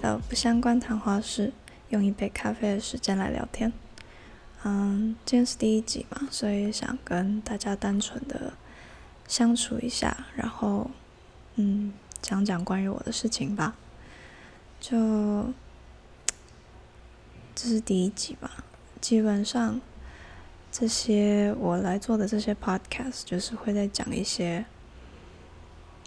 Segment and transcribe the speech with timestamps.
[0.00, 1.52] 呃不相关谈话室，
[1.88, 3.72] 用一杯咖啡的时间来聊天。
[4.64, 8.52] 嗯，今天是第一集嘛，所以想跟大家单纯的
[9.26, 10.90] 相处一下，然后
[11.56, 11.92] 嗯，
[12.22, 13.74] 讲讲关于我的事情吧。
[14.80, 15.52] 就
[17.54, 18.64] 这是第一集吧，
[19.00, 19.80] 基本上
[20.70, 24.64] 这些我来做的这些 podcast 就是会在讲一些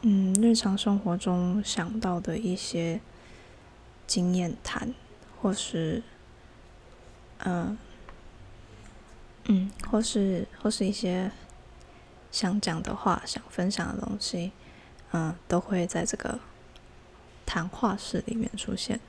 [0.04, 3.02] 嗯日常生活中想到的一些
[4.12, 4.94] 经验谈，
[5.42, 6.04] 或是
[7.40, 7.78] 嗯。
[9.46, 11.32] 嗯，或是或是一些
[12.32, 14.52] 想讲的话、想分享的东西，
[15.14, 16.40] 嗯，都会在这个
[17.44, 19.00] 谈话室里面出现。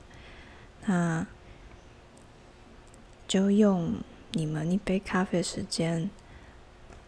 [0.87, 1.27] 那
[3.29, 3.96] 就用
[4.32, 6.10] 你们一杯咖啡时间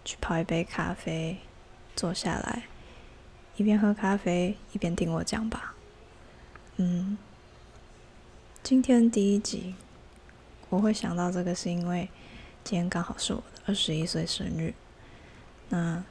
[0.04, 1.38] 去泡一杯咖啡，
[1.96, 2.64] 坐下来，
[3.56, 5.74] 一边喝咖啡一边听我讲吧。
[6.76, 7.16] 嗯，
[8.64, 9.74] 今天第一集
[10.70, 12.08] 我会想到这个，是因为。
[12.64, 14.72] 今天刚好是我的二十一岁生日。
[15.68, 16.02] 那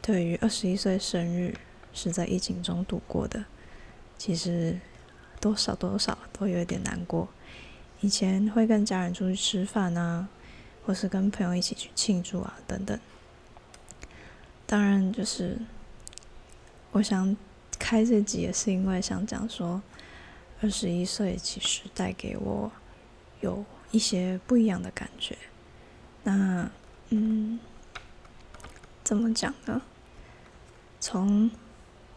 [0.00, 1.56] 对于二十一岁生日
[1.92, 3.44] 是在疫情中度过的，
[4.16, 4.78] 其实
[5.40, 7.28] 多少多少都有点难过。
[8.00, 10.28] 以前会跟家人出去吃饭啊，
[10.86, 12.96] 或是跟朋友一起去庆祝啊，等等。
[14.66, 15.58] 当然，就是
[16.92, 17.36] 我想
[17.76, 19.82] 开这集也是因为想讲说，
[20.62, 22.72] 二十一岁其实带给我
[23.40, 25.36] 有一些不一样的感觉。
[26.24, 26.70] 那，
[27.10, 27.58] 嗯，
[29.04, 29.82] 怎么讲呢？
[30.98, 31.50] 从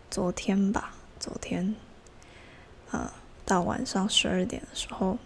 [0.09, 1.75] 昨天吧，昨天，
[2.91, 3.11] 呃，
[3.45, 5.19] 到晚上十二点的时候，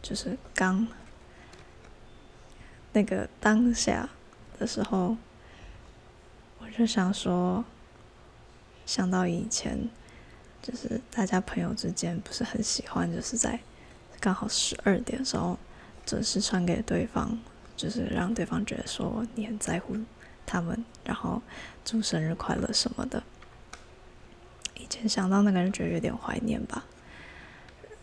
[0.00, 0.86] 就是刚
[2.92, 4.08] 那个当下
[4.58, 5.16] 的时候，
[6.60, 7.64] 我就想说，
[8.86, 9.90] 想到以前，
[10.62, 13.60] 就是大家朋友之间不是很喜欢，就是在
[14.20, 15.58] 刚好十二点的时候
[16.04, 17.38] 准时传给对方。
[17.76, 19.96] 就是让对方觉得说你很在乎
[20.44, 21.40] 他们，然后
[21.82, 23.22] 祝生日快乐什么的。
[24.74, 26.84] 以前想到那个人，觉得有点怀念吧。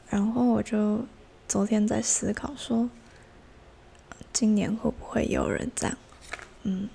[0.09, 1.05] 然后我就
[1.47, 2.89] 昨天在思考说，
[4.33, 5.95] 今年会不会有人这样？
[6.63, 6.89] 嗯，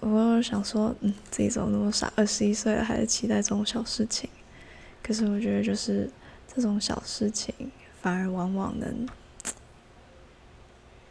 [0.00, 2.12] 我有想说，嗯，自己怎么那么傻？
[2.16, 4.28] 二十一岁了还是期待这种小事情？
[5.02, 6.10] 可是我觉得，就是
[6.52, 7.54] 这种小事情，
[8.00, 9.06] 反而往往能。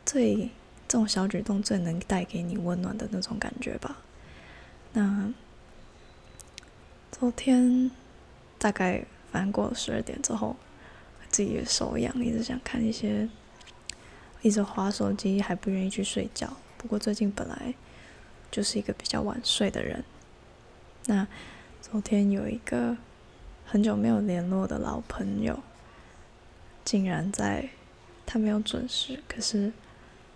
[0.05, 0.49] 最
[0.87, 3.97] 这种小举动最能带给你温暖的那种感觉吧。
[4.93, 5.31] 那
[7.11, 7.91] 昨天
[8.57, 10.55] 大概反正过了十二点之后，
[11.29, 13.29] 自己的手痒，一直想看一些，
[14.41, 16.57] 一直滑手机，还不愿意去睡觉。
[16.79, 17.75] 不过最近本来
[18.51, 20.03] 就是一个比较晚睡的人。
[21.05, 21.27] 那
[21.81, 22.97] 昨天有一个
[23.65, 25.59] 很久没有联络的老朋友，
[26.83, 27.69] 竟然在
[28.25, 29.71] 他没有准时，可是。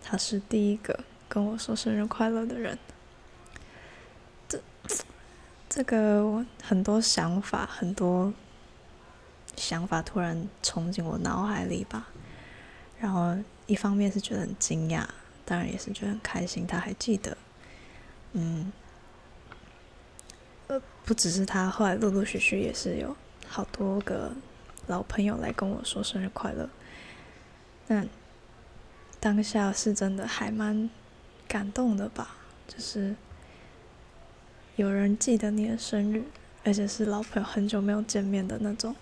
[0.06, 2.78] 他是第一个跟我说生日快乐的人，
[4.50, 4.62] 这
[5.69, 8.34] 这个我很多想法，很多
[9.56, 12.09] 想法突然冲进我脑海里吧。
[13.00, 13.34] 然后
[13.66, 15.06] 一方面是觉得很惊讶，
[15.45, 17.38] 当然也是觉得很开心，他还记得。
[18.33, 18.71] 嗯，
[20.67, 23.16] 呃，不只是他，后来陆陆续续也是有
[23.47, 24.31] 好多个
[24.88, 26.69] 老朋友来跟我说生日快乐。
[27.88, 28.05] 那。
[29.19, 30.89] 当下是真的还蛮
[31.47, 32.35] 感动的吧，
[32.67, 33.16] 就是
[34.75, 36.25] 有人记得你的生日，
[36.65, 38.94] 而且是老朋友很久没有见面的那种，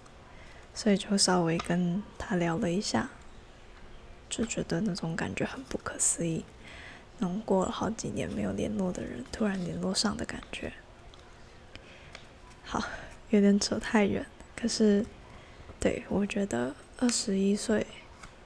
[0.76, 3.10] 所以就稍微跟他聊了一下，
[4.30, 6.46] 就觉得那种感觉很不可思议，
[7.22, 10.74] 能过了好几年没有联络的人突然联络上的感觉。
[12.66, 12.84] 好，
[13.30, 14.26] 有点扯太远，
[14.56, 15.06] 可是
[15.80, 17.88] 对，我觉得二十一岁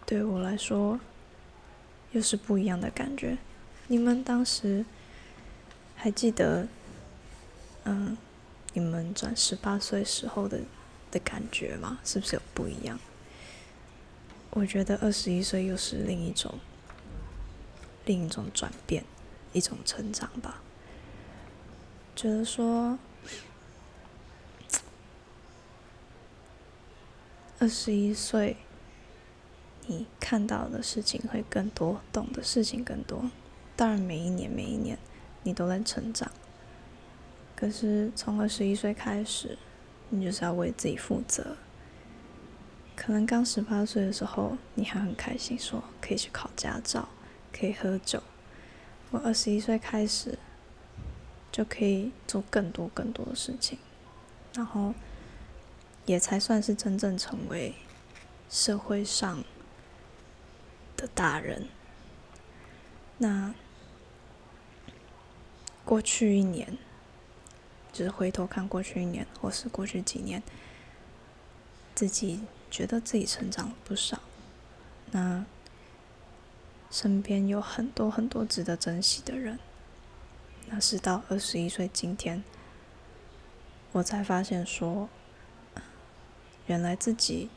[0.06, 1.00] 对我来说。
[2.12, 3.38] 又是不一样的感觉。
[3.88, 4.86] 你们当时
[5.98, 6.66] 还记得，
[7.84, 8.16] 嗯，
[8.72, 10.62] 你们转十八岁时候的
[11.12, 12.00] 的感觉吗？
[12.06, 12.98] 是不是有不一样？
[14.52, 16.58] 我觉得二十一岁又是另一种，
[18.06, 19.04] 另一种转变，
[19.54, 20.62] 一种成长吧。
[22.16, 22.98] 觉得说，
[27.60, 28.58] 二十一岁。
[29.88, 33.30] 你看到的事情会更多，懂的事情更多。
[33.76, 34.98] 当然，每一年每一年
[35.44, 36.32] 你都在成长。
[37.56, 39.60] 可是从二十一岁开始，
[40.10, 41.56] 你就是要为自己负责。
[42.96, 47.08] 可能刚十八岁的时候，你还很开心，说可以去考驾照，
[47.58, 48.22] 可以喝酒。
[49.12, 50.38] 我二十一岁开始，
[51.52, 53.80] 就可以做更多更多的事情。
[54.54, 54.94] 然后
[56.06, 57.76] 也才算是真正成为
[58.50, 59.44] 社会上
[60.98, 61.68] 的大人。
[63.18, 63.54] 那
[65.86, 66.78] 过去一年，
[67.94, 70.44] 就是回头看过去一年，或是过去几年，
[71.94, 74.20] 自己觉得自己成长了不少。
[75.12, 75.46] 那
[76.96, 79.60] 身边有很多很多值得珍惜的人。
[80.68, 82.42] 那是到二十一岁今天，
[83.92, 85.10] 我才发现说，
[86.68, 87.50] 原来自己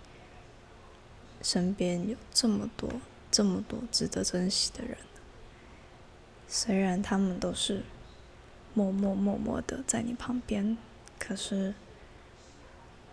[1.40, 2.90] 身边有这么多、
[3.30, 4.98] 这么多值得珍惜的人。
[6.48, 7.84] 虽然他们都是
[8.74, 10.76] 默默默默的在你旁边，
[11.16, 11.72] 可是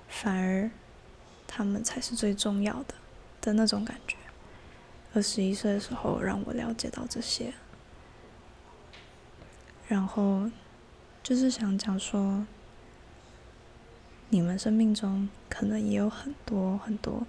[0.10, 0.72] 反而
[1.45, 2.95] 他们才是最重要的
[3.42, 4.18] 的那种感觉。
[5.15, 7.53] 二十一岁的时候，让我了解到这些。
[9.88, 10.51] 然后，
[11.23, 12.45] 就是想讲说，
[14.27, 17.25] 你们生命中可能也有很多很多，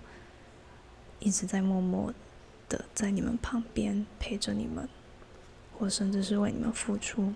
[1.21, 2.13] 一直在默默
[2.69, 4.89] 的在你们旁边陪着你们，
[5.79, 7.35] 或甚至是为你们付出。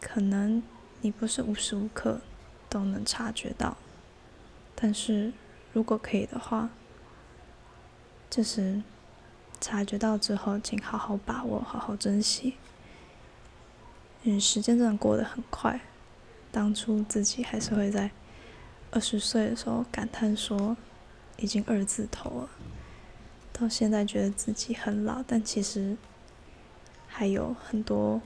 [0.00, 0.62] 可能
[1.00, 2.20] 你不是无时无刻
[2.68, 3.76] 都能察觉到，
[4.76, 5.32] 但是
[5.72, 6.70] 如果可以的话，
[8.30, 8.82] 就是
[9.60, 12.54] 察觉到之后，请好好把握，好好珍惜。
[14.22, 15.80] 嗯，时间真的过得很快。
[16.50, 18.10] 当初自己还是会在
[18.90, 20.76] 二十岁的时候感叹说，
[21.36, 22.50] 已经二字头了。
[23.52, 25.96] 到现在觉得自己很老，但其实
[27.06, 28.20] 还有很多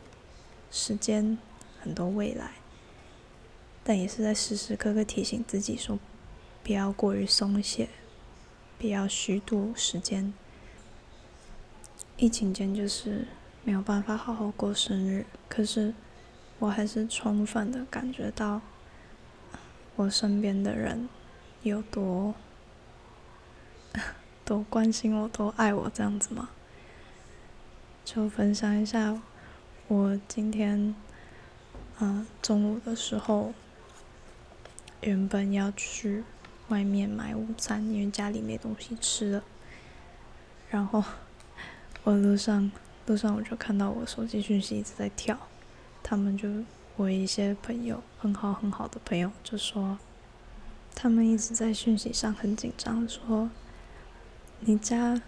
[0.70, 1.38] 时间，
[1.80, 2.52] 很多未来。
[3.84, 5.98] 但也是在时时刻刻提醒自己说，
[6.62, 7.88] 不要过于松懈，
[8.82, 10.34] 不要虚度时间。
[12.16, 13.28] 疫情间就是。
[13.64, 15.94] 没有办法好好过生日，可是
[16.58, 18.60] 我还是充分的感觉到
[19.94, 21.08] 我身边的人
[21.62, 22.34] 有多
[24.44, 26.48] 多关心我，多爱我这样子吗？
[28.04, 29.22] 就分享一下，
[29.86, 30.92] 我今天
[32.00, 33.54] 嗯中午的时候
[35.02, 36.24] 原本要去
[36.72, 39.44] 外面买午餐，因为家里没东西吃了，
[40.70, 41.04] 然后
[42.02, 42.72] 我路上。
[43.06, 45.36] 路上我就看到我手机讯息一直在跳，
[46.04, 46.48] 他们就
[46.94, 49.98] 我一些朋友很好很好的朋友就说，
[50.94, 53.50] 他们一直在讯息上很紧张，说
[54.60, 55.20] 你家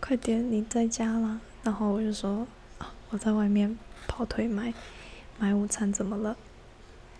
[0.00, 2.48] 快点你在家啦，然后我就说
[3.10, 3.78] 我在外面
[4.08, 4.74] 跑腿买
[5.38, 6.36] 买午餐怎么了？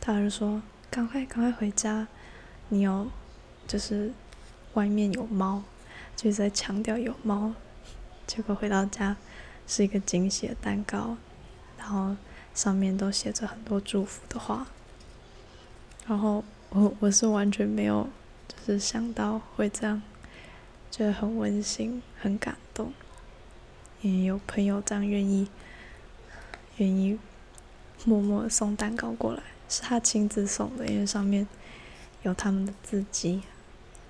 [0.01, 0.61] 他就说
[0.91, 2.09] 赶快赶快回家，
[2.69, 3.07] 你有
[3.67, 4.13] 就是
[4.75, 5.63] 外面有猫，
[6.15, 7.53] 就在强调有猫，
[8.27, 9.17] 结果回到家。
[9.67, 11.17] 是一个惊喜的蛋糕，
[11.79, 12.15] 然后
[12.55, 14.67] 上面都写着很多祝福的话。
[16.07, 18.07] 然后我我是完全没有
[18.47, 20.03] 就是想到会这样，
[20.91, 22.93] 觉得很温馨，很感动。
[24.03, 25.49] 也有朋友这样愿意
[26.77, 27.19] 愿意
[28.05, 31.49] 默默送蛋糕过来，是他亲自送的，因为上面
[32.23, 33.45] 有他们的字迹，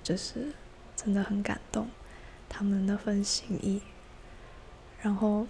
[0.05, 0.53] 就是
[0.95, 1.89] 真的很感动，
[2.47, 3.81] 他们那份心意。
[5.01, 5.47] 然后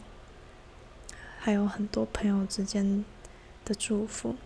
[1.38, 3.04] 还有很多朋友之间
[3.66, 4.38] 的祝福，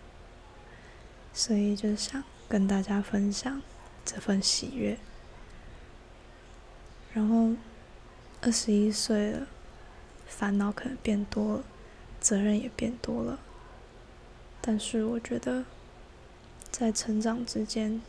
[1.32, 3.62] 所以就想跟大家分享
[4.04, 4.98] 这份喜悦。
[7.14, 7.54] 然后
[8.40, 9.46] 二十一岁了，
[10.26, 11.64] 烦恼可能变多了，
[12.20, 13.38] 责任也变多了，
[14.60, 15.64] 但是我觉得
[16.70, 18.00] 在成长之间，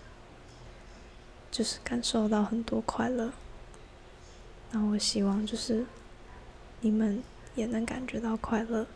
[1.52, 3.32] 就是感受到很多快乐。
[4.72, 5.86] 那我希望就是。
[6.84, 7.22] 你们
[7.54, 8.88] 也能感觉到快乐，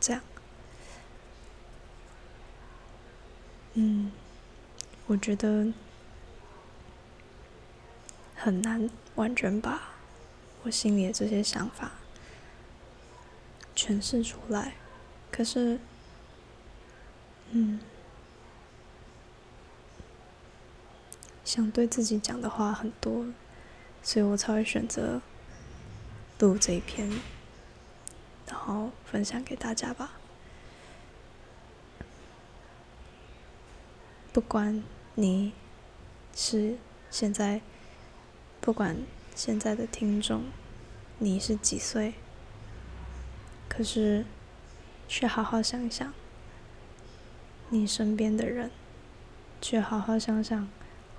[0.00, 0.22] 这样，
[3.74, 4.10] 嗯，
[5.06, 5.74] 我觉得
[8.34, 9.90] 很难完全把
[10.62, 11.92] 我心里的这些想法
[13.74, 14.72] 诠释出来，
[15.30, 15.78] 可是，
[17.50, 17.78] 嗯，
[21.46, 23.24] 想对自己讲的话很多，
[24.02, 25.22] 所以我才会选择。
[26.38, 27.08] 录这一篇，
[28.46, 30.18] 然后分享给大家吧。
[34.34, 34.84] 不管
[35.14, 35.54] 你
[36.34, 36.76] 是
[37.10, 37.62] 现在，
[38.60, 38.98] 不管
[39.34, 40.44] 现在的听众
[41.18, 42.12] 你是几岁，
[43.66, 44.26] 可是
[45.08, 46.12] 却好好想想
[47.70, 48.70] 你身边的人，
[49.62, 50.68] 却好好想想，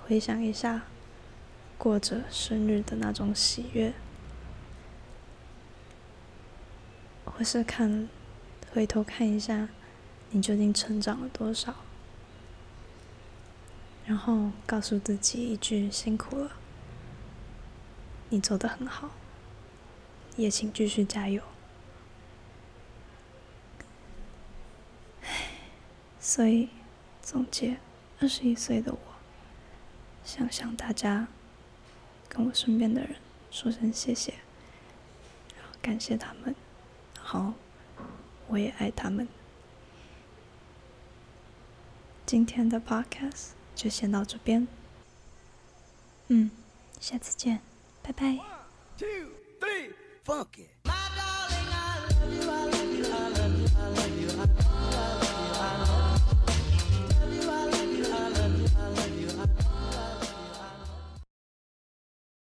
[0.08, 0.84] 回想一下
[1.76, 3.92] 过着生日的那种喜悦。
[7.26, 8.08] 或是看，
[8.72, 9.68] 回头看一下，
[10.30, 11.74] 你究竟成长了多少？
[14.06, 16.52] 然后告诉自己一句辛苦了，
[18.30, 19.10] 你做得很好，
[20.36, 21.42] 也请继续加油。
[25.20, 25.50] 唉，
[26.18, 26.70] 所以
[27.20, 27.76] 总结，
[28.20, 28.98] 二十一岁的我，
[30.28, 31.26] 想向大家
[32.28, 33.16] 跟我身边的人
[33.50, 34.34] 说声谢谢，
[35.56, 36.54] 然后感谢他们，
[37.18, 37.54] 好，
[38.46, 39.26] 我也爱他们。
[42.26, 44.68] 今天的 podcast 就先到这边，
[46.26, 46.50] 嗯，
[47.00, 47.60] 下次见，
[48.02, 48.36] 拜拜。
[48.98, 49.94] Two, three,
[50.26, 50.66] funky.